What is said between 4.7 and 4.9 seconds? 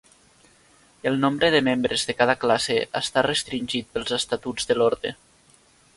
de